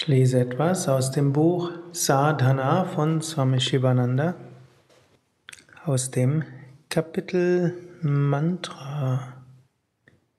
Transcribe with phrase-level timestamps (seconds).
[0.00, 4.34] Ich lese etwas aus dem Buch Sadhana von Swami Shivananda
[5.84, 6.42] aus dem
[6.88, 9.34] Kapitel Mantra.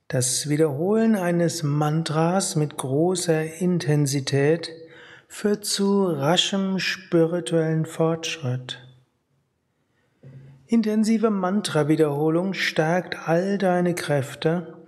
[0.07, 4.71] Das Wiederholen eines Mantras mit großer Intensität
[5.27, 8.79] führt zu raschem spirituellen Fortschritt.
[10.65, 14.80] Intensive Mantra-Wiederholung stärkt all deine Kräfte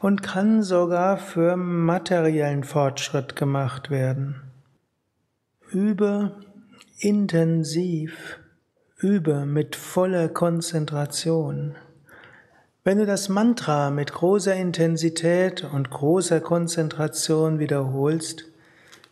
[0.00, 4.42] und kann sogar für materiellen Fortschritt gemacht werden.
[5.70, 6.40] Übe
[6.98, 8.38] intensiv,
[8.98, 11.76] übe mit voller Konzentration.
[12.82, 18.46] Wenn du das Mantra mit großer Intensität und großer Konzentration wiederholst,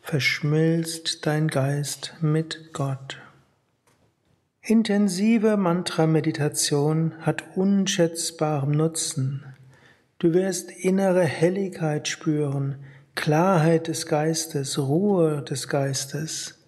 [0.00, 3.18] verschmilzt dein Geist mit Gott.
[4.62, 9.44] Intensive Mantra-Meditation hat unschätzbaren Nutzen.
[10.20, 12.76] Du wirst innere Helligkeit spüren,
[13.14, 16.58] Klarheit des Geistes, Ruhe des Geistes.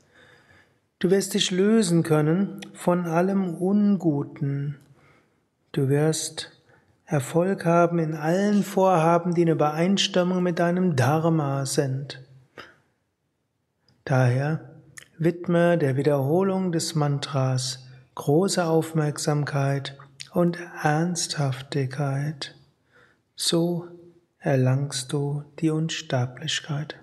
[1.00, 4.78] Du wirst dich lösen können von allem Unguten.
[5.72, 6.52] Du wirst
[7.06, 12.22] Erfolg haben in allen Vorhaben, die in Übereinstimmung mit deinem Dharma sind.
[14.04, 14.76] Daher
[15.18, 19.98] widme der Wiederholung des Mantras große Aufmerksamkeit
[20.32, 22.54] und Ernsthaftigkeit.
[23.42, 23.88] So
[24.38, 26.96] erlangst du die Unsterblichkeit.